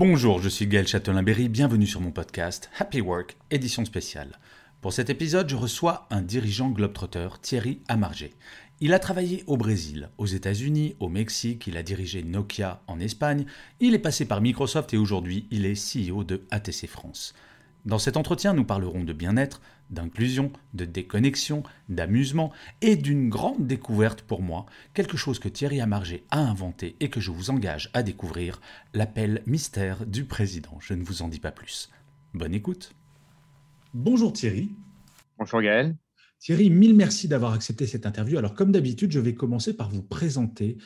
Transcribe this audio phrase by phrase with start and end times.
[0.00, 4.38] Bonjour, je suis Gaël Châtelain-Berry, bienvenue sur mon podcast Happy Work, édition spéciale.
[4.80, 8.32] Pour cet épisode, je reçois un dirigeant globetrotter, Thierry Amargé.
[8.80, 13.44] Il a travaillé au Brésil, aux États-Unis, au Mexique, il a dirigé Nokia en Espagne,
[13.78, 17.34] il est passé par Microsoft et aujourd'hui il est CEO de ATC France.
[17.86, 24.22] Dans cet entretien, nous parlerons de bien-être, d'inclusion, de déconnexion, d'amusement et d'une grande découverte
[24.22, 28.02] pour moi, quelque chose que Thierry Amargé a inventé et que je vous engage à
[28.02, 28.60] découvrir,
[28.92, 30.78] l'appel mystère du président.
[30.80, 31.90] Je ne vous en dis pas plus.
[32.34, 32.92] Bonne écoute.
[33.94, 34.70] Bonjour Thierry.
[35.38, 35.96] Bonjour Gaël.
[36.38, 38.38] Thierry, mille merci d'avoir accepté cette interview.
[38.38, 40.78] Alors comme d'habitude, je vais commencer par vous présenter.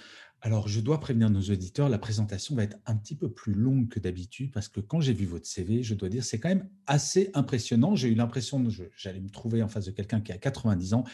[0.44, 3.88] Alors je dois prévenir nos auditeurs, la présentation va être un petit peu plus longue
[3.88, 6.68] que d'habitude parce que quand j'ai vu votre CV, je dois dire c'est quand même
[6.86, 7.96] assez impressionnant.
[7.96, 11.04] J'ai eu l'impression que j'allais me trouver en face de quelqu'un qui a 90 ans.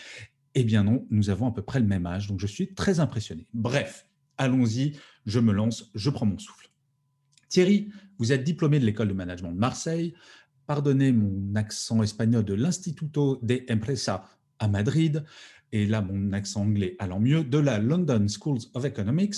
[0.57, 2.99] Eh bien non, nous avons à peu près le même âge, donc je suis très
[2.99, 3.47] impressionné.
[3.55, 6.69] Bref, allons-y, je me lance, je prends mon souffle.
[7.49, 10.13] Thierry, vous êtes diplômé de l'école de management de Marseille,
[10.67, 14.25] pardonnez mon accent espagnol de l'Instituto de Empresa
[14.59, 15.25] à Madrid,
[15.73, 19.35] et là mon accent anglais allant mieux, de la London Schools of Economics,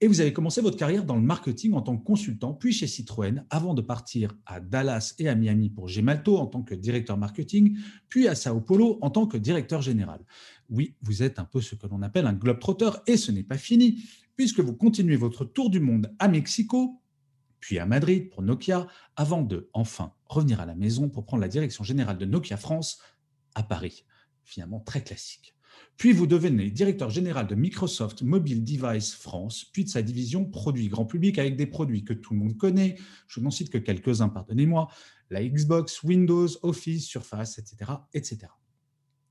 [0.00, 2.86] et vous avez commencé votre carrière dans le marketing en tant que consultant, puis chez
[2.86, 7.16] Citroën, avant de partir à Dallas et à Miami pour Gemalto en tant que directeur
[7.16, 7.76] marketing,
[8.08, 10.20] puis à Sao Paulo en tant que directeur général.
[10.68, 13.58] Oui, vous êtes un peu ce que l'on appelle un globetrotter, et ce n'est pas
[13.58, 14.02] fini,
[14.36, 17.00] puisque vous continuez votre tour du monde à Mexico,
[17.60, 18.86] puis à Madrid pour Nokia,
[19.16, 23.00] avant de enfin revenir à la maison pour prendre la direction générale de Nokia France
[23.54, 24.04] à Paris.
[24.44, 25.55] Finalement très classique.
[25.96, 30.88] Puis vous devenez directeur général de Microsoft Mobile Device France, puis de sa division produits
[30.88, 32.96] grand public avec des produits que tout le monde connaît.
[33.28, 34.88] Je n'en cite que quelques-uns, pardonnez-moi.
[35.30, 38.50] La Xbox, Windows, Office, Surface, etc..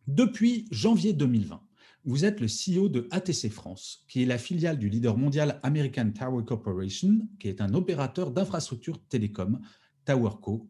[0.08, 1.62] Depuis janvier 2020,
[2.04, 6.12] vous êtes le CEO de ATC France, qui est la filiale du leader mondial American
[6.12, 9.60] Tower Corporation, qui est un opérateur d'infrastructures télécom,
[10.06, 10.70] TowerCo,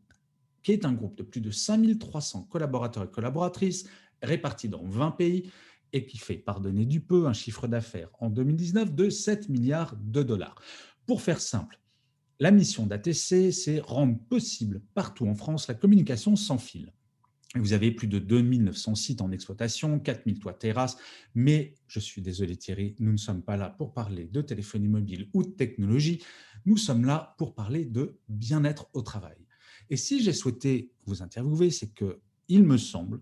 [0.63, 3.85] qui est un groupe de plus de 5300 collaborateurs et collaboratrices
[4.25, 5.51] répartis dans 20 pays
[5.93, 10.23] et qui fait, pardonner du peu, un chiffre d'affaires en 2019 de 7 milliards de
[10.23, 10.55] dollars.
[11.05, 11.79] Pour faire simple,
[12.39, 16.91] la mission d'ATC, c'est rendre possible partout en France la communication sans fil.
[17.55, 20.97] Vous avez plus de 2900 sites en exploitation, 4000 toits terrasses,
[21.33, 25.29] mais je suis désolé Thierry, nous ne sommes pas là pour parler de téléphonie mobile
[25.33, 26.21] ou de technologie,
[26.65, 29.37] nous sommes là pour parler de bien-être au travail.
[29.89, 32.19] Et si j'ai souhaité vous interviewer, c'est que
[32.49, 33.21] il me semble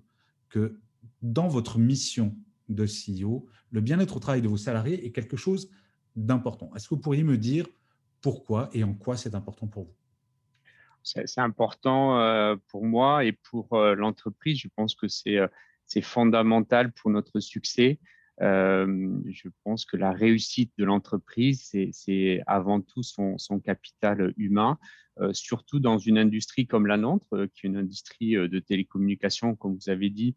[0.50, 0.80] que
[1.24, 2.36] dans votre mission
[2.70, 5.72] de CEO, le bien-être au travail de vos salariés est quelque chose
[6.16, 6.70] d'important.
[6.76, 7.68] Est-ce que vous pourriez me dire
[8.22, 9.96] pourquoi et en quoi c'est important pour vous?
[11.04, 14.60] C'est important euh, pour moi et pour euh, l'entreprise.
[14.60, 15.48] Je pense que c'est euh,
[16.02, 18.00] fondamental pour notre succès.
[18.40, 24.80] je pense que la réussite de l'entreprise, c'est avant tout son capital humain,
[25.34, 29.90] surtout dans une industrie comme la nôtre, qui est une industrie de télécommunications, comme vous
[29.90, 30.36] avez dit,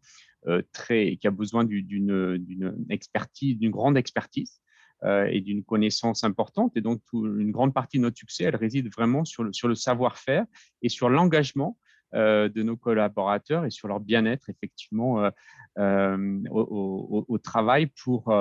[0.72, 4.60] très, qui a besoin d'une expertise, d'une grande expertise.
[5.04, 6.74] Euh, et d'une connaissance importante.
[6.74, 9.74] Et donc, une grande partie de notre succès, elle réside vraiment sur le, sur le
[9.74, 10.46] savoir-faire
[10.80, 11.76] et sur l'engagement
[12.14, 15.30] euh, de nos collaborateurs et sur leur bien-être, effectivement,
[15.76, 18.34] euh, au, travail pour,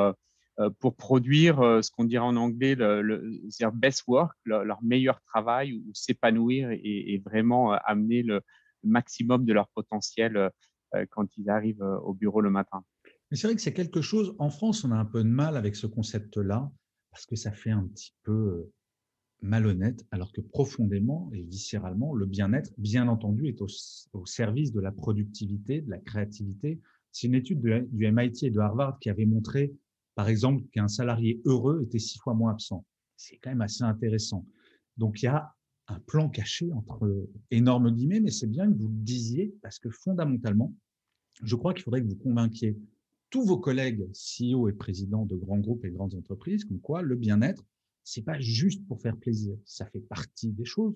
[0.79, 5.91] pour produire ce qu'on dirait en anglais le, le best work, leur, meilleur travail, ou
[5.93, 8.39] s'épanouir et, vraiment amener le
[8.81, 10.51] maximum de leur potentiel
[11.11, 12.83] quand ils arrivent au bureau le matin.
[13.31, 15.57] Mais c'est vrai que c'est quelque chose, en France, on a un peu de mal
[15.57, 16.71] avec ce concept-là,
[17.11, 18.69] parce que ça fait un petit peu
[19.41, 24.91] malhonnête, alors que profondément et viscéralement, le bien-être, bien entendu, est au, service de la
[24.91, 26.79] productivité, de la créativité.
[27.11, 29.73] C'est une étude du MIT et de Harvard qui avait montré,
[30.15, 32.85] par exemple, qu'un salarié heureux était six fois moins absent.
[33.15, 34.45] C'est quand même assez intéressant.
[34.97, 35.53] Donc, il y a
[35.87, 39.89] un plan caché entre énormes guillemets, mais c'est bien que vous le disiez, parce que
[39.89, 40.73] fondamentalement,
[41.41, 42.77] je crois qu'il faudrait que vous convainquiez
[43.29, 47.01] tous vos collègues CEO et présidents de grands groupes et de grandes entreprises, comme quoi
[47.01, 47.63] le bien-être,
[48.03, 50.95] c'est pas juste pour faire plaisir, ça fait partie des choses.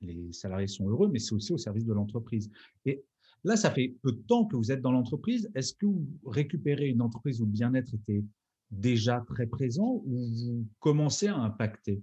[0.00, 2.50] Les salariés sont heureux, mais c'est aussi au service de l'entreprise.
[2.84, 3.04] Et
[3.44, 5.50] Là, ça fait peu de temps que vous êtes dans l'entreprise.
[5.54, 8.24] Est-ce que vous récupérez une entreprise où le bien-être était
[8.70, 12.02] déjà très présent ou vous commencez à impacter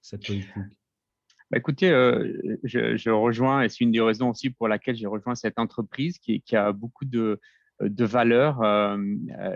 [0.00, 0.54] cette politique?
[1.50, 5.34] Bah, écoutez, euh, je, rejoins, et c'est une des raisons aussi pour laquelle j'ai rejoint
[5.34, 7.40] cette entreprise qui, a beaucoup de,
[7.80, 8.98] de valeurs, euh,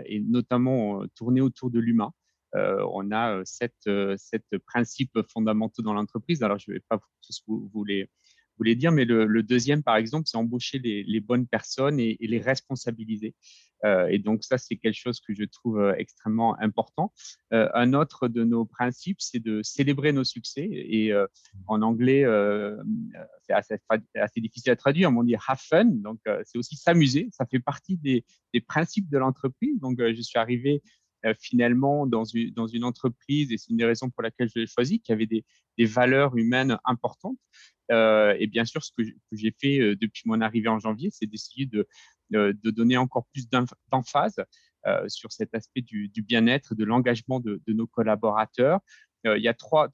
[0.05, 2.11] et notamment tournées autour de l'humain.
[2.53, 6.43] on a sept, sept, principes fondamentaux dans l'entreprise.
[6.43, 8.09] Alors, je ne vais pas tous vous, vous, les,
[8.57, 13.35] voulez dire, mais le, deuxième, par exemple, c'est embaucher les, bonnes personnes et, les responsabiliser.
[13.83, 17.13] Euh, et donc, ça, c'est quelque chose que je trouve euh, extrêmement important.
[17.53, 20.67] Euh, un autre de nos principes, c'est de célébrer nos succès.
[20.71, 21.13] Et
[21.67, 22.25] en anglais,
[23.47, 25.85] c'est assez, difficile à traduire, mais on dit have fun.
[25.85, 27.29] Donc, c'est aussi s'amuser.
[27.31, 28.25] Ça fait partie des,
[28.67, 29.79] principes de l'entreprise.
[29.79, 30.81] Donc, je suis arrivé
[31.33, 35.11] finalement dans une, entreprise, et c'est une des raisons pour laquelle je l'ai choisi, qui
[35.11, 35.43] avait des,
[35.85, 37.37] valeurs humaines importantes.
[37.91, 41.25] Euh, et bien sûr, ce que j'ai fait euh, depuis mon arrivée en janvier, c'est
[41.25, 41.87] d'essayer de,
[42.63, 43.47] donner encore plus
[43.91, 44.43] d'emphase
[44.87, 48.79] euh, sur cet aspect du, bien-être, de l'engagement de, nos collaborateurs.
[49.23, 49.89] il y a trois,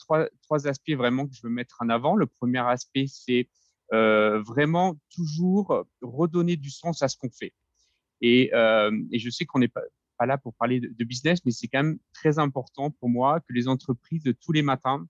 [0.66, 2.16] aspects vraiment que je veux mettre en avant.
[2.16, 3.50] Le premier aspect, c'est
[3.92, 7.54] vraiment toujours redonner du sens à ce qu'on fait.
[8.22, 9.82] Et, je sais qu'on n'est pas,
[10.26, 13.68] là pour parler de, business, mais c'est quand même très important pour moi que les
[13.68, 15.06] entreprises, tous les matins,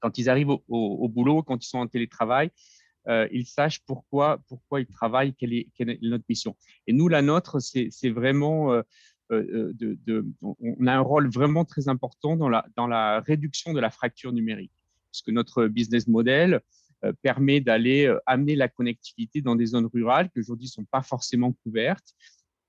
[0.00, 2.50] quand ils arrivent au, boulot, quand ils sont en télétravail,
[3.08, 5.68] euh, ils sachent pourquoi, pourquoi ils travaillent, quelle est,
[6.02, 6.56] notre mission.
[6.86, 8.82] Et nous, la nôtre, c'est vraiment, euh,
[9.30, 13.90] euh, on a un rôle vraiment très important dans la, dans la réduction de la
[13.90, 14.72] fracture numérique,
[15.10, 16.60] parce que notre business model
[17.22, 21.52] permet d'aller amener la connectivité dans des zones rurales qui aujourd'hui ne sont pas forcément
[21.52, 22.14] couvertes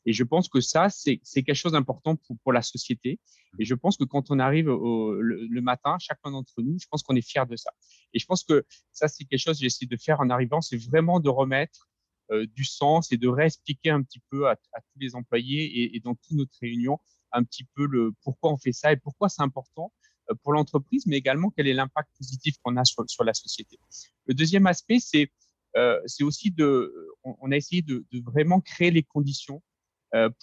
[0.07, 3.19] et je pense que ça, c'est quelque chose d'important pour, la société.
[3.59, 7.17] Et je pense que quand on arrive le, matin, chacun d'entre nous, je pense qu'on
[7.17, 7.71] est fier de ça.
[8.13, 10.77] Et je pense que ça, c'est quelque chose que j'essaie de faire en arrivant, c'est
[10.77, 11.89] vraiment de remettre
[12.31, 16.15] euh, du sens et de réexpliquer un petit peu à, tous les employés et, dans
[16.15, 16.99] toutes notre réunions
[17.33, 19.91] un petit peu le pourquoi on fait ça et pourquoi c'est important
[20.31, 23.77] euh, pour l'entreprise, mais également quel est l'impact positif qu'on a sur, la société.
[24.25, 25.31] Le deuxième aspect, c'est
[25.75, 26.93] euh, aussi de,
[27.23, 29.61] on, a essayé de, vraiment créer les conditions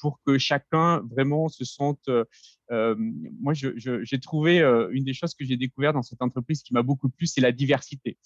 [0.00, 2.00] pour que chacun vraiment se sente.
[2.08, 2.25] Euh,
[2.70, 4.61] euh, moi, j'ai trouvé
[4.93, 7.52] une des choses que j'ai découvert dans cette entreprise qui m'a beaucoup plu, c'est la
[7.52, 8.19] diversité.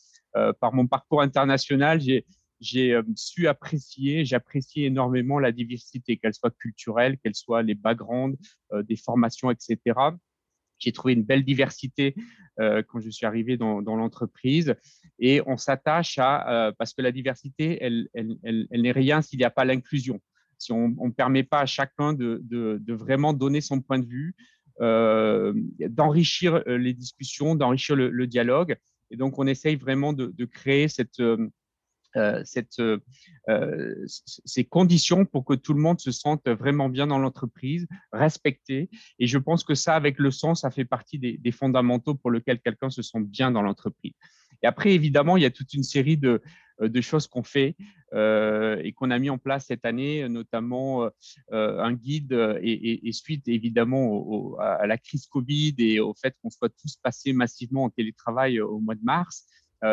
[0.60, 2.00] par mon parcours international,
[2.60, 8.38] j'ai su apprécier, j'apprécie énormément la diversité, qu'elle soit culturelle, qu'elle soit les backgrounds,
[8.84, 9.78] des formations, etc.
[10.78, 12.14] J'ai trouvé une belle diversité
[12.58, 14.76] quand je suis arrivé dans, l'entreprise
[15.18, 18.08] et on s'attache à, parce que la diversité, elle
[18.70, 20.20] n'est rien s'il n'y a pas l'inclusion
[20.58, 24.34] si on ne permet pas à chacun de, vraiment donner son point de vue,
[24.80, 28.76] euh, d'enrichir euh, les discussions, d'enrichir le, dialogue.
[29.10, 31.22] Et donc, on essaye vraiment de, créer cette,
[32.16, 32.80] euh, cette,
[34.16, 38.90] ces conditions pour que tout le monde se sente vraiment bien dans l'entreprise, respecté.
[39.18, 42.60] Et je pense que ça, avec le sens, ça fait partie des, fondamentaux pour lesquels
[42.60, 44.12] quelqu'un se sent bien dans l'entreprise.
[44.62, 46.42] Et après, évidemment, il y a toute une série de,
[46.80, 47.76] euh, de choses qu'on fait
[48.12, 51.04] euh, et qu'on a mis en place cette année, notamment
[51.52, 52.32] euh, un guide
[52.62, 57.84] et, suite évidemment à la crise Covid et au fait qu'on soit tous passés massivement
[57.84, 59.46] en télétravail au mois de mars.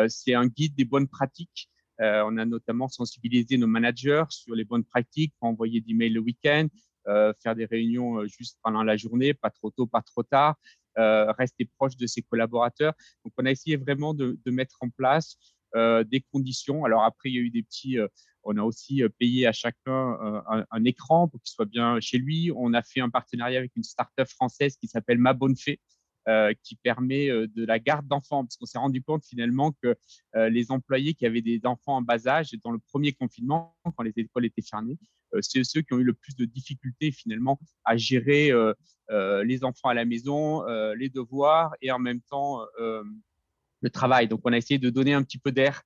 [0.08, 1.70] C'est un guide des bonnes pratiques.
[1.98, 6.68] On a notamment sensibilisé nos managers sur les bonnes pratiques, envoyer des mails le week-end,
[7.04, 10.56] faire des réunions juste pendant la journée, pas trop tôt, pas trop tard,
[10.96, 12.94] rester proche de ses collaborateurs.
[13.24, 15.36] Donc, on a essayé vraiment de, mettre en place
[15.76, 16.84] euh, des conditions.
[16.84, 18.08] Alors après, il y a eu des petits, euh,
[18.44, 20.16] on a aussi euh, payé à chacun
[20.70, 22.50] un, écran pour qu'il soit bien chez lui.
[22.56, 25.80] On a fait un partenariat avec une start-up française qui s'appelle Ma Bonne Fée.
[26.62, 29.94] Qui permet de la garde d'enfants, parce qu'on s'est rendu compte finalement que
[30.34, 34.12] les employés qui avaient des enfants en bas âge dans le premier confinement, quand les
[34.16, 34.98] écoles étaient fermées,
[35.40, 38.50] c'est ceux qui ont eu le plus de difficultés finalement à gérer
[39.10, 40.64] les enfants à la maison,
[40.94, 42.60] les devoirs et en même temps
[43.82, 44.28] le travail.
[44.28, 45.82] Donc, on a essayé de donner un petit peu d'air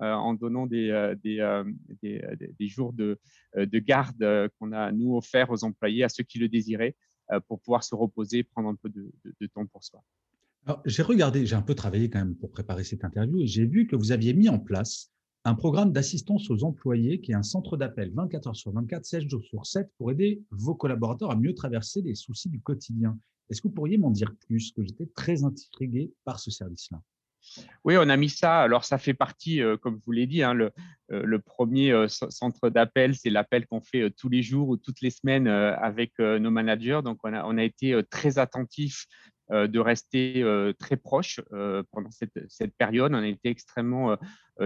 [0.00, 3.18] euh, en donnant des, euh, euh, jours de,
[3.56, 6.94] de garde qu'on a, nous, offert aux employés, à ceux qui le désiraient,
[7.46, 10.02] pour pouvoir se reposer, prendre un peu de, de, temps pour soi.
[10.84, 13.86] j'ai regardé, j'ai un peu travaillé quand même pour préparer cette interview et j'ai vu
[13.86, 15.10] que vous aviez mis en place
[15.44, 19.28] un programme d'assistance aux employés qui est un centre d'appel 24 heures sur 24, 7
[19.28, 23.18] jours sur 7 pour aider vos collaborateurs à mieux traverser les soucis du quotidien.
[23.48, 24.72] Est-ce que vous pourriez m'en dire plus?
[24.72, 27.00] Que j'étais très intrigué par ce service-là.
[27.84, 28.60] Oui, on a mis ça.
[28.60, 30.72] Alors, ça fait partie, euh, comme je vous l'ai dit, hein, le,
[31.12, 35.10] euh, premier euh, centre d'appel, c'est l'appel qu'on fait tous les jours ou toutes les
[35.10, 37.00] semaines avec nos managers.
[37.04, 39.06] Donc, on a, été très attentif
[39.50, 40.44] de rester
[40.78, 41.40] très proches
[41.90, 43.12] pendant cette, période.
[43.12, 44.16] On a été extrêmement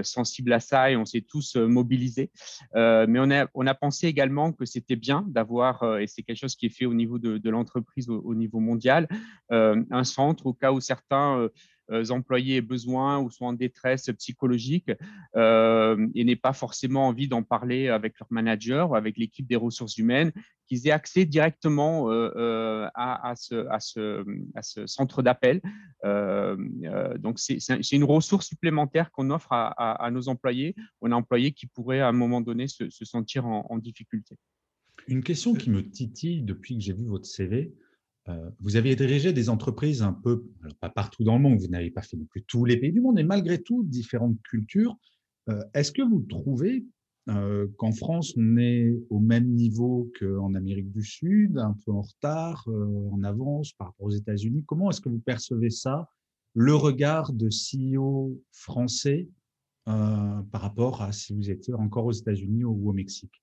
[0.03, 2.31] sensibles à ça et on s'est tous mobilisés.
[2.75, 6.77] mais on a, pensé également que c'était bien d'avoir, et c'est quelque chose qui est
[6.77, 9.09] fait au niveau de, l'entreprise au, au, niveau mondial,
[9.51, 11.49] un centre au cas où certains
[12.11, 14.91] employés aient besoin ou sont en détresse psychologique
[15.37, 19.57] euh, et n'aient pas forcément envie d'en parler avec leur manager ou avec l'équipe des
[19.57, 20.33] ressources humaines,
[20.67, 24.25] qu'ils aient accès directement euh, à, ce, à, ce,
[24.55, 25.61] à, ce, centre d'appel.
[26.03, 32.09] donc, c'est une ressource supplémentaire qu'on offre à, nos employés, aux employés qui pourraient à
[32.09, 34.37] un moment donné se, sentir en, en difficulté.
[35.09, 37.82] Une question qui me titille depuis que j'ai vu votre CV, euh,
[38.61, 41.91] vous avez dirigé des entreprises un peu, alors pas partout dans le monde, vous n'avez
[41.91, 44.97] pas fait non plus tous les pays du monde, mais malgré tout, différentes cultures.
[45.49, 46.85] Euh, est-ce que vous trouvez
[47.29, 52.03] euh, qu'en France, on est au même niveau qu'en Amérique du Sud, un peu en
[52.03, 54.65] retard, en avance par rapport aux États-Unis?
[54.67, 56.09] Comment est-ce que vous percevez ça,
[56.55, 59.29] le regard de CEO français
[59.85, 63.43] par rapport à si vous étiez encore aux États-Unis ou au Mexique?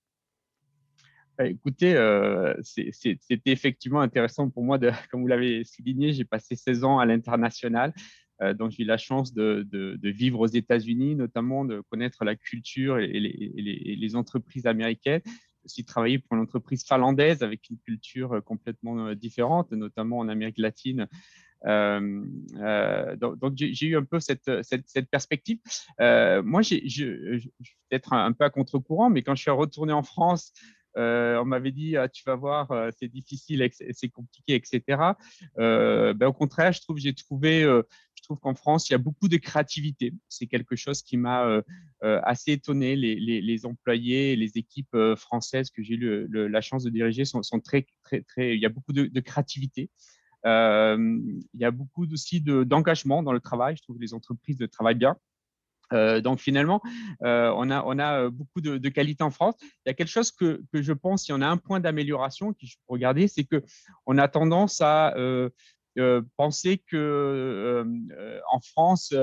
[1.45, 6.83] Écoutez, euh, c'était effectivement intéressant pour moi, de, comme vous l'avez souligné, j'ai passé 16
[6.83, 7.93] ans à l'international.
[8.41, 9.67] Euh, donc, j'ai eu la chance de,
[10.03, 15.21] vivre aux États-Unis, notamment de connaître la culture et les, entreprises américaines.
[15.25, 20.29] J'ai aussi travaillé pour une entreprise finlandaise avec une culture euh, complètement différente, notamment en
[20.29, 21.07] Amérique latine.
[21.65, 24.45] donc, j'ai eu un peu cette,
[25.11, 25.59] perspective.
[25.99, 27.51] moi, je suis
[27.89, 31.71] peut-être un, peu à contre-courant, mais quand je suis retourné en France, euh, on m'avait
[31.71, 35.01] dit ah, tu vas voir, euh, c'est difficile, c'est compliqué, etc.
[35.57, 38.99] Euh, ben, au contraire, je trouve j'ai trouvé, je trouve qu'en France il y a
[38.99, 40.13] beaucoup de créativité.
[40.27, 41.61] C'est quelque chose qui m'a
[42.01, 42.95] assez étonné.
[42.95, 48.21] Les, employés, les équipes françaises que j'ai eu la chance de diriger sont, très, très,
[48.21, 48.55] très.
[48.55, 49.89] Il y a beaucoup de, créativité.
[50.43, 53.75] il y a beaucoup aussi d'engagement dans le travail.
[53.77, 55.17] Je trouve que les entreprises travaillent bien.
[55.93, 56.81] Euh, donc finalement,
[57.23, 59.55] euh, on, a, euh, beaucoup de, de qualités en France.
[59.61, 62.53] Il y a quelque chose que, que je pense, si on a un point d'amélioration
[62.53, 63.63] qui je peux regarder, c'est que
[64.05, 65.13] on a tendance à
[66.37, 67.85] penser que
[68.51, 69.13] en France,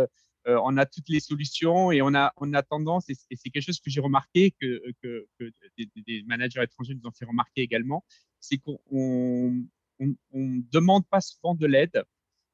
[0.47, 4.01] on a toutes les solutions et on a, tendance, et c'est quelque chose que j'ai
[4.01, 8.05] remarqué, que, que, que des, managers étrangers nous ont fait remarquer également,
[8.41, 8.79] c'est qu'on
[10.01, 12.05] ne demande pas souvent de l'aide.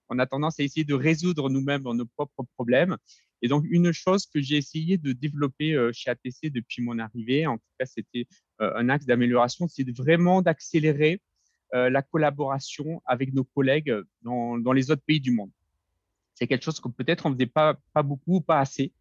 [0.09, 2.97] On a tendance à essayer de résoudre nous-mêmes nos propres problèmes.
[3.43, 7.47] Et donc, une chose que j'ai essayé de développer euh, chez ATC depuis mon arrivée,
[7.47, 8.27] en tout cas, c'était
[8.61, 11.21] euh, un axe d'amélioration, c'est vraiment d'accélérer
[11.75, 13.93] euh, la collaboration avec nos collègues
[14.23, 15.51] dans, les autres pays du monde.
[16.35, 18.93] C'est quelque chose que peut-être on ne faisait pas, beaucoup, pas assez.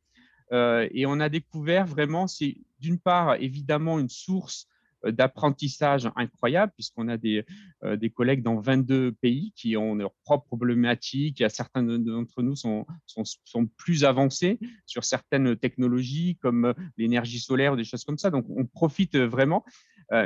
[0.51, 4.67] et on a découvert vraiment, c'est d'une part évidemment une source
[5.03, 7.45] d'apprentissage incroyable, puisqu'on a des,
[7.83, 11.43] euh, des collègues dans 22 pays qui ont leurs propres problématiques.
[11.49, 17.83] Certains d'entre nous sont, sont, plus avancés sur certaines technologies comme euh, l'énergie solaire des
[17.83, 18.29] choses comme ça.
[18.29, 19.63] Donc, on profite vraiment.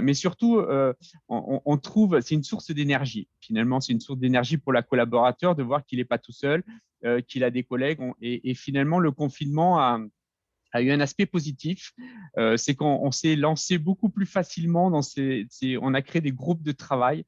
[0.02, 0.60] mais surtout,
[1.30, 3.28] on, trouve, c'est une source d'énergie.
[3.40, 6.64] Finalement, c'est une source d'énergie pour la collaborateur de voir qu'il n'est pas tout seul,
[7.28, 8.00] qu'il a des collègues.
[8.20, 10.00] et, et, finalement, le confinement a,
[10.76, 11.94] a eu un aspect positif,
[12.38, 15.48] euh, c'est qu'on s'est lancé beaucoup plus facilement dans ces,
[15.82, 17.24] on a créé des groupes de travail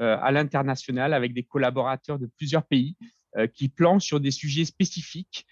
[0.00, 2.96] euh, à l'international avec des collaborateurs de plusieurs pays
[3.36, 5.46] euh, qui planchent sur des sujets spécifiques,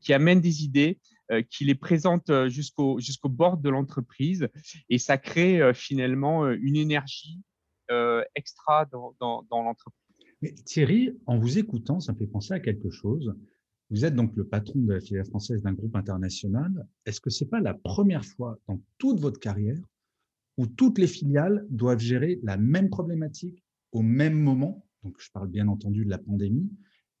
[0.00, 0.98] qui amènent des idées,
[1.50, 4.48] qui les présentent jusqu'au jusqu'au bord de l'entreprise
[4.88, 7.42] et ça crée finalement une énergie
[8.34, 10.00] extra dans, dans, dans l'entreprise.
[10.64, 13.34] Thierry, en vous écoutant, ça me fait penser à quelque chose.
[13.90, 16.86] Vous êtes donc le patron de la filière française d'un groupe international.
[17.04, 19.80] Est-ce que ce n'est pas la première fois dans toute votre carrière
[20.56, 23.62] où toutes les filiales doivent gérer la même problématique
[23.92, 24.86] au même moment?
[25.02, 26.70] Donc, je parle bien entendu de la pandémie.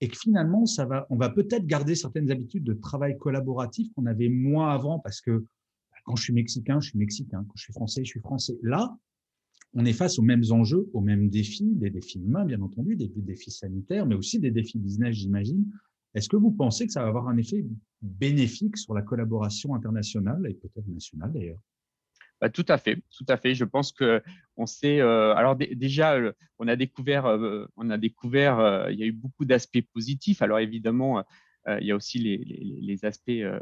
[0.00, 4.06] Et que finalement, ça va, on va peut-être garder certaines habitudes de travail collaboratif qu'on
[4.06, 7.44] avait moins avant parce que bah, quand je suis mexicain, je suis mexicain.
[7.46, 8.58] Quand je suis français, je suis français.
[8.62, 8.96] Là,
[9.74, 13.10] on est face aux mêmes enjeux, aux mêmes défis, des défis humains, bien entendu, des
[13.16, 15.70] défis sanitaires, mais aussi des défis business, j'imagine.
[16.14, 17.64] Est-ce que vous pensez que ça va avoir un effet
[18.00, 21.58] bénéfique sur la collaboration internationale et peut-être nationale d'ailleurs?
[22.40, 23.54] Bah, tout à fait, tout à fait.
[23.54, 24.22] Je pense que
[24.56, 25.00] on sait.
[25.00, 28.88] Euh, alors déjà, euh, on a découvert, euh, on a découvert.
[28.90, 30.42] il y a eu beaucoup d'aspects positifs.
[30.42, 31.24] Alors évidemment,
[31.80, 33.58] il y a aussi les, aspects euh,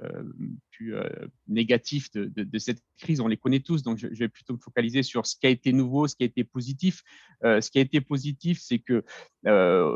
[0.73, 1.09] plus euh,
[1.47, 3.21] négatifs de, cette crise.
[3.21, 5.73] On les connaît tous, donc je, vais plutôt me focaliser sur ce qui a été
[5.73, 7.03] nouveau, ce qui a été positif.
[7.43, 9.05] ce qui a été positif, c'est que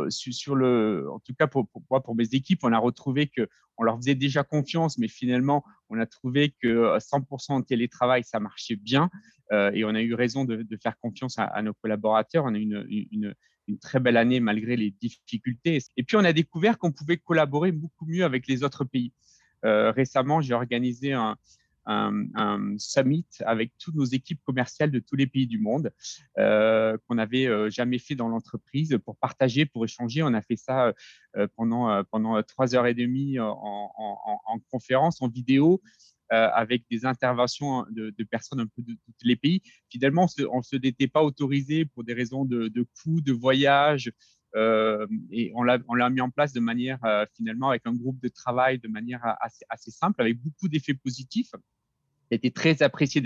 [0.08, 3.48] sur le, en tout cas pour, moi, pour mes équipes, on a retrouvé que
[3.78, 8.40] on leur faisait déjà confiance, mais finalement, on a trouvé que 100% en télétravail, ça
[8.40, 9.10] marchait bien.
[9.52, 12.46] et on a eu raison de, faire confiance à, nos collaborateurs.
[13.68, 15.78] Une très belle année malgré les difficultés.
[15.96, 19.12] Et puis, on a découvert qu'on pouvait collaborer beaucoup mieux avec les autres pays.
[19.62, 21.36] récemment, j'ai organisé un,
[21.86, 25.92] un, summit avec toutes nos équipes commerciales de tous les pays du monde
[26.38, 30.22] euh, qu'on n'avait euh, jamais fait dans l'entreprise pour partager, pour échanger.
[30.22, 30.92] On a fait ça
[31.36, 35.80] euh, pendant, pendant trois heures et demie en, conférence, en vidéo.
[36.30, 39.62] Avec des interventions de, personnes un peu de, tous les pays.
[39.90, 44.12] Finalement, on ne se, n'était pas autorisé pour des raisons de, coûts, de voyage,
[44.54, 46.98] et on l'a mis en place de manière,
[47.34, 49.20] finalement, avec un groupe de travail de manière
[49.68, 51.52] assez, simple, avec beaucoup d'effets positifs
[52.32, 53.22] a été très apprécié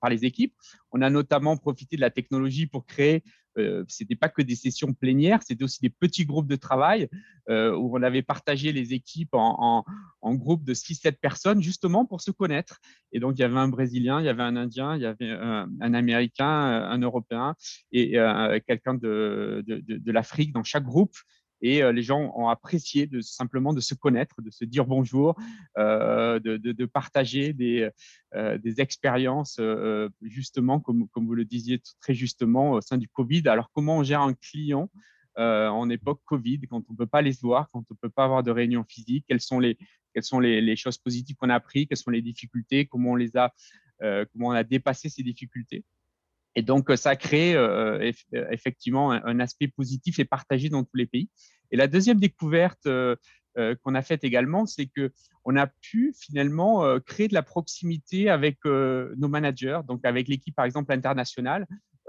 [0.00, 0.54] par les équipes.
[0.92, 3.22] On a notamment profité de la technologie pour créer,
[3.58, 7.08] euh, ce n'était pas que des sessions plénières, c'était aussi des petits groupes de travail
[7.48, 9.84] euh, où on avait partagé les équipes en,
[10.22, 12.80] groupes de 6-7 personnes justement pour se connaître.
[13.12, 15.30] Et donc, il y avait un Brésilien, il y avait un Indien, il y avait
[15.30, 17.54] un, Américain, un Européen
[17.92, 21.16] et euh, quelqu'un de, de l'Afrique dans chaque groupe
[21.60, 25.36] et euh, les gens ont apprécié de simplement de se connaître, de se dire bonjour,
[25.78, 27.90] euh, de, partager des,
[28.34, 29.60] euh, expériences,
[30.22, 33.42] justement, comme, vous le disiez très justement, au sein du Covid.
[33.46, 34.90] Alors, comment on gère un client
[35.38, 38.24] en époque Covid, quand on ne peut pas les voir, quand on ne peut pas
[38.24, 39.24] avoir de réunion physique?
[39.28, 41.86] Quelles sont les choses positives qu'on a apprises?
[41.88, 42.86] Quelles sont les difficultés?
[42.86, 43.52] Comment on les a,
[44.00, 45.84] comment on a dépassé ces difficultés?
[46.56, 50.96] Et donc, ça a créé euh, euh, effectivement un, aspect positif et partagé dans tous
[50.96, 51.28] les pays.
[51.70, 53.14] Et la deuxième découverte euh,
[53.82, 55.12] qu'on a faite également, c'est que
[55.44, 60.64] on a pu finalement créer de la proximité avec nos managers, donc avec l'équipe par
[60.64, 61.66] exemple internationale.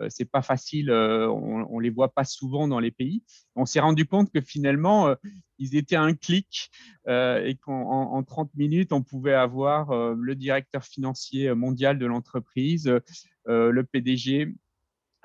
[0.09, 3.23] c'est pas facile, on, on les voit pas souvent dans les pays.
[3.55, 5.15] On s'est rendu compte que finalement
[5.59, 6.71] ils étaient un clic
[7.07, 12.99] et qu'en en 30 minutes on pouvait avoir le directeur financier mondial de l'entreprise, euh,
[13.47, 14.53] le PDG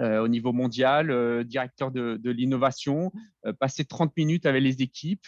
[0.01, 3.13] euh, au niveau mondial, euh, directeur de, l'innovation,
[3.61, 5.27] passer 30 minutes avec les équipes,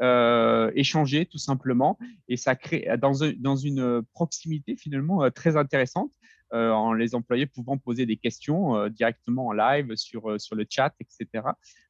[0.00, 1.98] échanger tout simplement.
[2.28, 3.14] Et ça crée dans,
[3.56, 6.12] une proximité finalement très intéressante.
[6.52, 11.44] en les employés pouvant poser des questions directement en live sur le chat, etc.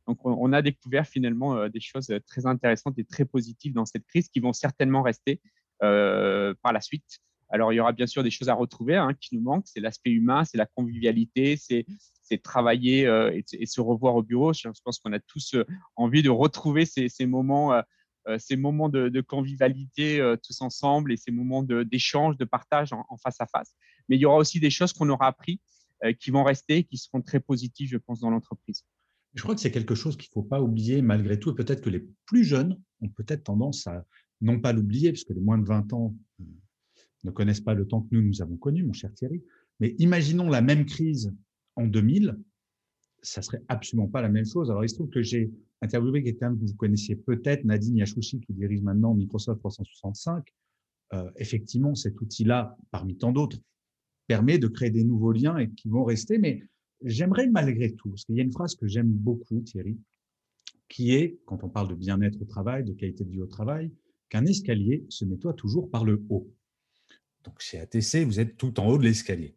[0.06, 4.28] Donc, on, a découvert finalement des choses très intéressantes et très positives dans cette crise
[4.28, 5.40] qui vont certainement rester
[5.80, 7.20] par la suite.
[7.54, 9.68] Alors, il y aura bien sûr des choses à retrouver hein, qui nous manquent.
[9.68, 11.86] C'est l'aspect humain, c'est la convivialité, c'est
[12.42, 14.52] travailler euh, et, se revoir au bureau.
[14.52, 15.64] Je pense qu'on a tous euh,
[15.94, 21.62] envie de retrouver ces, moments, euh, ces moments de, convivialité tous ensemble et ces moments
[21.62, 23.76] d'échange, de, partage en, face à face.
[24.08, 25.60] Mais il y aura aussi des choses qu'on aura appris
[26.18, 28.84] qui vont rester qui seront très positives, je pense, dans l'entreprise.
[29.34, 31.52] Je crois que c'est quelque chose qu'il ne faut pas oublier malgré tout.
[31.52, 34.04] Et peut-être que les plus jeunes ont peut-être tendance à
[34.40, 36.16] non pas l'oublier, puisque les moins de 20 ans
[37.24, 39.42] ne connaissent pas le temps que nous, nous avons connu, mon cher Thierry.
[39.80, 41.32] Mais imaginons la même crise
[41.76, 42.38] en 2000,
[43.22, 44.70] ça serait absolument pas la même chose.
[44.70, 48.52] Alors, il se trouve que j'ai interviewé quelqu'un que vous connaissiez peut-être, Nadine Yachouchi, qui
[48.52, 50.44] dirige maintenant Microsoft 365.
[51.12, 53.58] Euh, effectivement, cet outil-là, parmi tant d'autres,
[54.26, 56.38] permet de créer des nouveaux liens et qui vont rester.
[56.38, 56.62] Mais
[57.02, 59.98] j'aimerais malgré tout, parce qu'il y a une phrase que j'aime beaucoup, Thierry,
[60.88, 63.90] qui est, quand on parle de bien-être au travail, de qualité de vie au travail,
[64.28, 66.50] qu'un escalier se nettoie toujours par le haut.
[67.44, 69.54] Donc chez ATC, vous êtes tout en haut de l'escalier.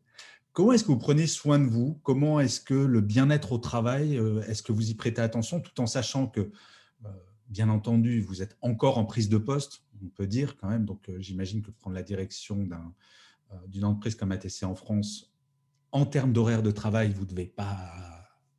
[0.53, 1.99] Comment est-ce que vous prenez soin de vous?
[2.03, 5.79] Comment est-ce que le bien-être au travail, euh, est-ce que vous y prêtez attention tout
[5.79, 6.51] en sachant que,
[7.05, 7.09] euh,
[7.47, 10.85] bien entendu, vous êtes encore en prise de poste, on peut dire quand même.
[10.85, 12.67] Donc euh, j'imagine que prendre la direction
[13.67, 15.31] d'une entreprise comme ATC en France,
[15.91, 17.93] en termes d'horaire de travail, vous ne devez pas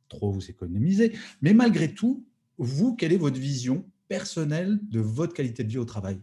[0.07, 1.15] trop vous économiser.
[1.41, 2.25] Mais malgré tout,
[2.57, 6.19] vous, quelle est votre vision personnelle de votre qualité de vie au travail?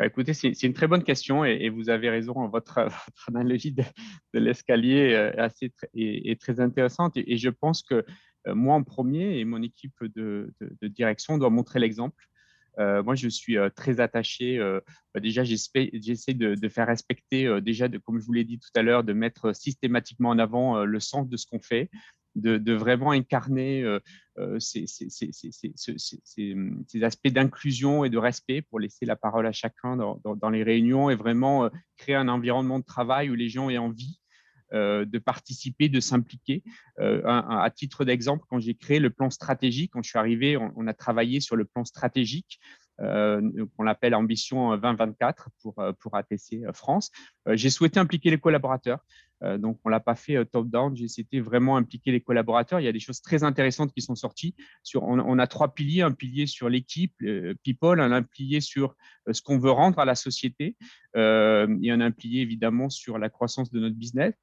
[0.00, 2.48] Bah, écoutez, c'est une très bonne question et, vous avez raison.
[2.52, 2.88] Votre,
[3.28, 3.84] analogie de,
[4.32, 8.06] l'escalier est, est, très intéressante et, je pense que
[8.48, 12.24] euh, moi en premier et mon équipe de, direction doit montrer l'exemple.
[12.78, 14.58] Euh, moi, je suis euh, très attaché.
[15.12, 19.04] Bah, déjà, j'essaie de, faire respecter, déjà, comme je vous l'ai dit tout à l'heure,
[19.04, 21.90] de mettre systématiquement en avant le sens de ce qu'on fait,
[22.36, 23.98] de, vraiment incarner euh,
[24.38, 24.84] euh, ces,
[27.02, 31.14] aspects d'inclusion et de respect pour laisser la parole à chacun dans, les réunions et
[31.14, 34.18] vraiment euh, créer un environnement de travail où les gens aient envie
[34.72, 36.62] de participer, de s'impliquer.
[36.96, 40.94] à titre d'exemple, quand j'ai créé le plan stratégique, quand je suis arrivé, on, a
[40.94, 42.60] travaillé sur le plan stratégique
[43.00, 47.10] qu'on appelle Ambition 2024 pour, pour ATC France.
[47.46, 49.00] j'ai souhaité impliquer les collaborateurs.
[49.42, 50.94] Euh, donc, on ne l'a pas fait euh, top-down.
[50.96, 52.80] J'ai essayé vraiment impliquer les collaborateurs.
[52.80, 54.54] Il y a des choses très intéressantes qui sont sorties.
[54.94, 57.14] On, a trois piliers un pilier sur l'équipe,
[57.62, 58.94] people, un pilier sur
[59.30, 60.76] ce qu'on veut rendre à la société
[61.14, 64.34] et un pilier évidemment sur la croissance de notre business.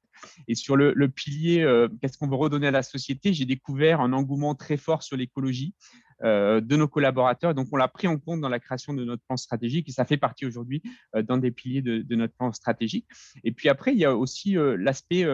[0.48, 4.12] Et sur le, le pilier, qu'est-ce qu'on veut redonner à la société, j'ai découvert un
[4.12, 5.74] engouement très fort sur l'écologie.
[6.24, 7.54] Euh, de nos collaborateurs.
[7.54, 10.04] Donc, on l'a pris en compte dans la création de notre plan stratégique et ça
[10.04, 10.82] fait partie aujourd'hui
[11.14, 13.06] euh, d'un des piliers de, notre plan stratégique.
[13.44, 15.24] Et puis après, il y a aussi euh, l'aspect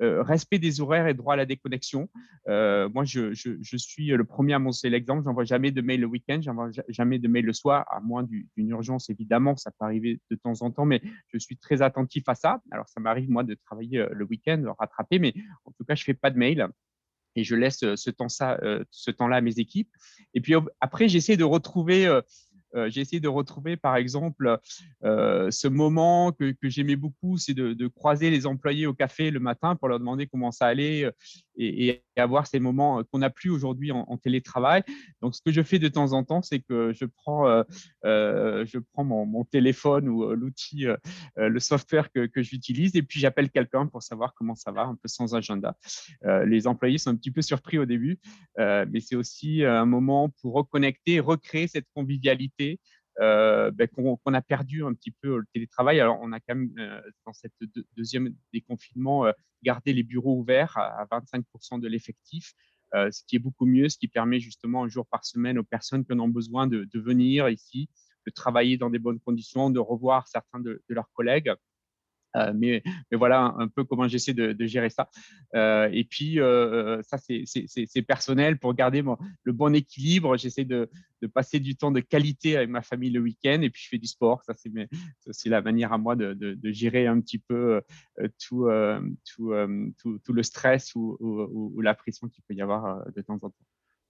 [0.00, 2.08] respect des horaires et droit à la déconnexion.
[2.46, 3.32] moi, je,
[3.76, 5.22] suis le premier à montrer l'exemple.
[5.24, 8.68] J'envoie jamais de mail le week-end, j'envoie jamais de mail le soir, à moins d'une
[8.68, 9.56] urgence, évidemment.
[9.56, 12.60] Ça peut arriver de temps en temps, mais je suis très attentif à ça.
[12.72, 15.32] Alors, ça m'arrive, moi, de travailler le week-end, rattraper, mais
[15.64, 16.66] en tout cas, je fais pas de mail
[17.36, 18.58] et je laisse ce temps ça,
[18.90, 19.90] ce temps-là à mes équipes.
[20.34, 22.20] Et puis après, j'essaie de retrouver
[22.74, 24.58] euh, j'ai essayé de retrouver, par exemple,
[25.04, 29.76] euh, ce moment que, j'aimais beaucoup, c'est de, croiser les employés au café le matin
[29.76, 31.12] pour leur demander comment ça allait euh,
[31.56, 34.82] et, avoir ces moments qu'on n'a plus aujourd'hui en, télétravail.
[35.20, 37.64] Donc, ce que je fais de temps en temps, c'est que je prends,
[38.04, 40.86] je prends mon, téléphone ou l'outil,
[41.36, 44.94] le software que, que j'utilise et puis j'appelle quelqu'un pour savoir comment ça va, un
[44.94, 45.76] peu sans agenda.
[46.46, 48.18] les employés sont un petit peu surpris au début,
[48.58, 52.80] mais c'est aussi un moment pour reconnecter, recréer cette convivialité
[53.20, 56.00] euh, ben, qu'on a perdu un petit peu le télétravail.
[56.00, 57.52] Alors, on a quand même, euh, dans cette
[57.96, 62.54] deuxième déconfinement, euh, gardé les bureaux ouverts à, 25% de l'effectif,
[62.92, 66.04] ce qui est beaucoup mieux, ce qui permet justement un jour par semaine aux personnes
[66.04, 67.88] qui en ont besoin de, venir ici,
[68.26, 71.50] de travailler dans des bonnes conditions, de revoir certains de leurs collègues.
[72.36, 75.08] Euh, mais, mais, voilà un, peu comment j'essaie de, gérer ça.
[75.54, 79.02] Euh, et puis, euh, ça, c'est personnel pour garder
[79.42, 80.36] le bon équilibre.
[80.36, 80.90] J'essaie de,
[81.22, 83.98] de, passer du temps de qualité avec ma famille le week-end et puis je fais
[83.98, 84.42] du sport.
[84.44, 84.54] Ça,
[85.30, 87.80] c'est la manière à moi de, de gérer un petit peu
[88.38, 88.68] tout,
[89.24, 89.52] tout,
[89.98, 93.50] tout, tout, le stress ou, ou, la pression qu'il peut y avoir de temps en
[93.50, 93.54] temps.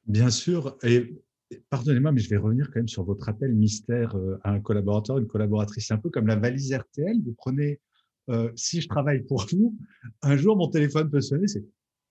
[0.06, 0.76] Bien sûr.
[0.82, 1.22] Et
[1.70, 5.26] pardonnez-moi, mais je vais revenir quand même sur votre appel mystère à un collaborateur, une
[5.26, 5.88] collaboratrice.
[5.88, 7.20] C'est un peu comme la valise RTL.
[7.24, 7.80] Vous prenez
[8.30, 9.76] euh, si je travaille pour vous,
[10.22, 11.64] un jour mon téléphone peut sonner, c'est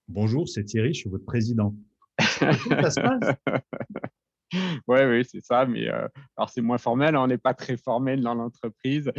[0.10, 1.74] Bonjour, c'est Thierry, je suis votre président.
[2.20, 3.36] ça se passe
[4.88, 5.66] Oui, oui, c'est ça.
[5.66, 7.16] Mais euh, alors, c'est moins formel.
[7.16, 9.12] Hein, on n'est pas très formel dans l'entreprise.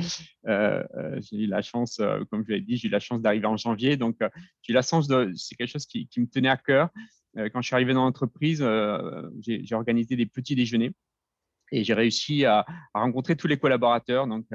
[0.47, 0.85] Euh,
[1.21, 3.97] j'ai eu la chance, comme je l'ai dit, j'ai eu la chance d'arriver en janvier.
[3.97, 4.19] Donc,
[4.63, 5.33] j'ai eu la chance de.
[5.35, 6.91] C'est quelque chose qui, me tenait à cœur.
[7.35, 8.65] quand je suis arrivé dans l'entreprise,
[9.41, 10.93] j'ai organisé des petits déjeuners
[11.73, 14.27] et j'ai réussi à, à, rencontrer tous les collaborateurs.
[14.29, 14.47] Donc,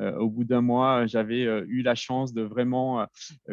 [0.00, 3.06] au bout d'un mois, j'avais euh, eu la chance de vraiment euh,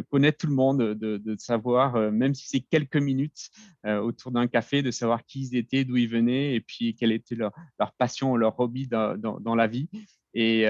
[0.10, 3.50] connaître tout le monde, de, savoir, même si c'est quelques minutes
[3.86, 7.36] autour d'un café, de savoir qui ils étaient, d'où ils venaient et puis quelle était
[7.36, 7.52] leur,
[7.98, 9.90] passion, leur hobby dans, la vie.
[10.34, 10.66] Et,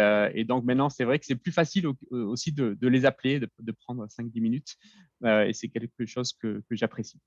[0.45, 4.41] donc maintenant, c'est vrai que c'est plus facile aussi de, les appeler, de, prendre 5-10
[4.41, 4.75] minutes.
[5.23, 7.19] et c'est quelque chose que, j'apprécie.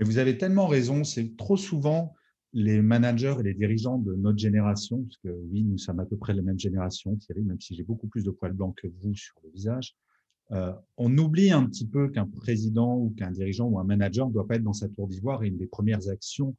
[0.00, 2.14] Vous avez tellement raison, c'est trop souvent
[2.52, 6.16] les managers et les dirigeants de notre génération, parce que oui, nous sommes à peu
[6.16, 9.14] près la même génération, Thierry, même si j'ai beaucoup plus de poils blancs que vous
[9.14, 9.94] sur le visage,
[10.52, 14.32] euh, on oublie un petit peu qu'un président ou qu'un dirigeant ou un manager ne
[14.32, 16.56] doit pas être dans sa tour d'ivoire et une des premières actions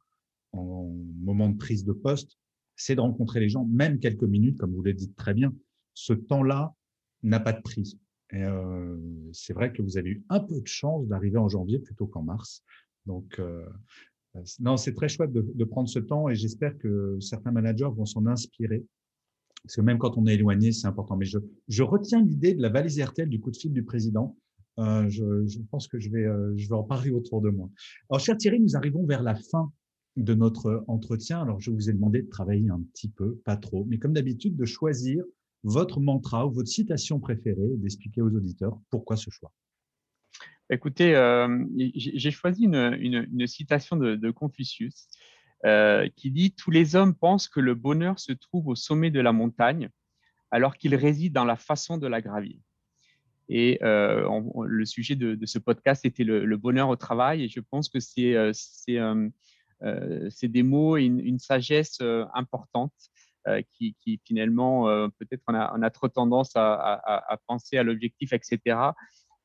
[0.52, 2.38] en moment de prise de poste,
[2.76, 5.52] c'est de rencontrer les gens, même quelques minutes, comme vous le dites très bien.
[5.94, 6.74] Ce temps-là
[7.22, 7.98] n'a pas de prix.
[8.32, 8.96] Euh,
[9.32, 12.22] c'est vrai que vous avez eu un peu de chance d'arriver en janvier plutôt qu'en
[12.22, 12.62] mars.
[13.06, 13.66] Donc, euh,
[14.60, 18.26] non, c'est très chouette de, prendre ce temps et j'espère que certains managers vont s'en
[18.26, 18.84] inspirer.
[19.64, 21.16] Parce que même quand on est éloigné, c'est important.
[21.16, 24.36] Mais je, retiens l'idée de la valise RTL du coup de fil du président.
[24.78, 27.68] Euh, je, pense que euh, je vais en parler autour de moi.
[28.08, 29.70] Alors, cher Thierry, nous arrivons vers la fin
[30.16, 31.42] de notre entretien.
[31.42, 34.56] Alors, je vous ai demandé de travailler un petit peu, pas trop, mais comme d'habitude,
[34.56, 35.24] de choisir
[35.62, 39.52] votre mantra ou votre citation préférée et d'expliquer aux auditeurs pourquoi ce choix.
[40.72, 41.64] Écoutez, euh,
[41.96, 45.08] j'ai choisi une, citation de, Confucius
[45.66, 49.18] euh, qui dit Tous les hommes pensent que le bonheur se trouve au sommet de
[49.18, 49.88] la montagne,
[50.52, 52.56] alors qu'il réside dans la façon de la gravir.
[53.48, 54.24] Et euh,
[54.64, 58.36] le sujet de, ce podcast était le, bonheur au travail, et je pense que c'est
[60.42, 62.00] des mots une, sagesse
[62.32, 62.94] importante
[63.72, 64.84] qui, finalement,
[65.18, 68.92] peut-être on a, trop tendance à penser à l'objectif, etc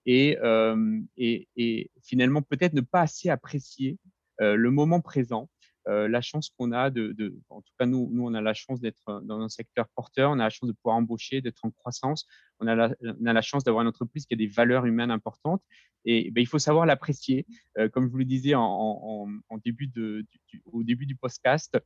[0.06, 3.98] et, euh, et, finalement peut-être ne pas assez apprécier
[4.42, 5.50] euh, le moment présent,
[5.88, 7.16] euh, la chance qu'on a de,
[7.50, 10.44] en tout cas nous, on a la chance d'être dans un secteur porteur, on a
[10.44, 12.26] la chance de pouvoir embaucher, d'être en croissance,
[12.60, 15.64] on a la, chance d'avoir une entreprise qui a des valeurs humaines importantes
[16.06, 17.46] et ben, il faut savoir l'apprécier.
[17.94, 19.28] comme je vous le disais au
[19.64, 21.78] début du podcast,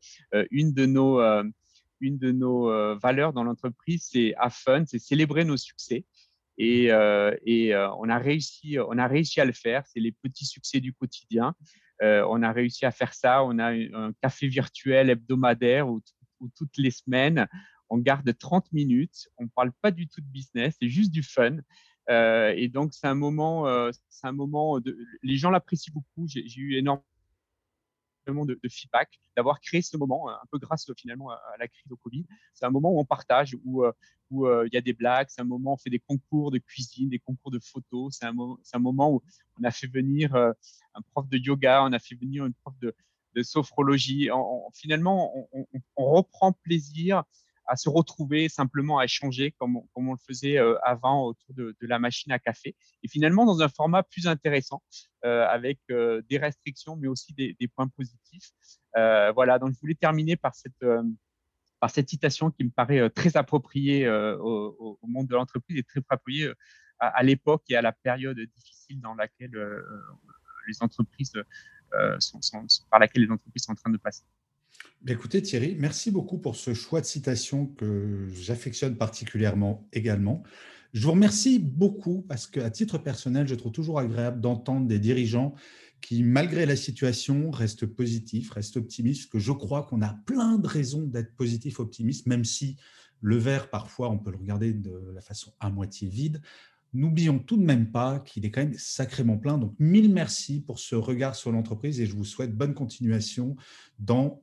[0.52, 1.22] une de nos
[2.02, 6.06] une de nos valeurs dans l'entreprise, c'est have fun, c'est célébrer nos succès.
[6.62, 6.88] Et,
[7.45, 9.84] et on, a réussi, on a réussi à le faire.
[9.88, 11.56] C'est les petits succès du quotidien.
[12.02, 13.43] on a réussi à faire ça.
[13.43, 16.02] On a un, café virtuel hebdomadaire où,
[16.56, 17.48] toutes les semaines,
[17.89, 19.30] on garde 30 minutes.
[19.38, 21.58] On ne parle pas du tout de business, c'est juste du fun.
[22.10, 23.65] et donc, c'est un moment,
[24.10, 26.28] c'est un moment de, les gens l'apprécient beaucoup.
[26.28, 27.06] J'ai eu énormément
[28.46, 32.26] de, feedback, d'avoir créé ce moment, un peu grâce finalement à, la crise au Covid.
[32.54, 33.92] C'est un moment où on partage, où euh,
[34.32, 36.52] où euh, il y a des blagues, c'est un moment où on fait des concours
[36.52, 38.36] de cuisine, des concours de photos, c'est un,
[38.74, 39.24] un, moment où
[39.60, 40.52] on a fait venir euh,
[40.94, 42.96] un prof de yoga, on a fait venir une prof de,
[43.36, 44.30] de sophrologie.
[44.74, 45.65] finalement, on,
[45.98, 47.24] reprend plaisir
[47.70, 52.00] à se retrouver, simplement à échanger comme, on le faisait euh, avant autour de, la
[52.00, 52.76] machine à café.
[53.04, 54.82] Et finalement, dans un format plus intéressant,
[55.24, 58.52] euh, avec euh, des restrictions, mais aussi des, points positifs.
[58.96, 60.84] voilà, donc je voulais terminer par cette,
[61.80, 66.52] par cette citation qui me paraît très appropriée au, monde de l'entreprise et très appropriée
[66.98, 69.56] à, l'époque et à la période difficile dans laquelle
[70.68, 71.34] les entreprises
[72.90, 74.24] par laquelle les entreprises sont en train de passer.
[75.08, 80.44] Écoutez Thierry, merci beaucoup pour ce choix de citation que j'affectionne particulièrement également.
[80.94, 85.54] Je vous remercie beaucoup parce qu'à titre personnel, je trouve toujours agréable d'entendre des dirigeants
[86.02, 90.68] qui, malgré la situation, restent positifs, restent optimistes, que je crois qu'on a plein de
[90.68, 92.76] raisons d'être positif, optimiste, même si
[93.22, 96.42] le verre, parfois, on peut le regarder de la façon à moitié vide.
[96.94, 99.58] N'oublions tout de même pas qu'il est quand même sacrément plein.
[99.58, 103.56] Donc, mille merci pour ce regard sur l'entreprise et je vous souhaite bonne continuation
[104.00, 104.42] dans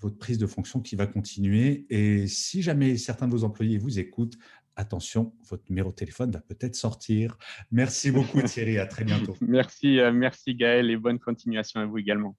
[0.00, 1.86] votre prise de fonction qui va continuer.
[1.90, 4.36] Et si jamais certains de vos employés vous écoutent,
[4.76, 7.38] attention, votre numéro de téléphone va peut-être sortir.
[7.70, 9.36] Merci beaucoup Thierry, à très bientôt.
[9.40, 12.36] merci, euh, merci Gaël et bonne continuation à vous également.